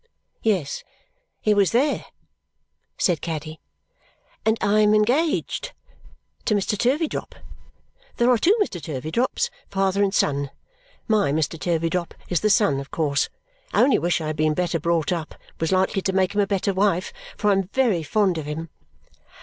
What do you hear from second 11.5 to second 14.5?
Turveydrop is the son, of course. I only wish I had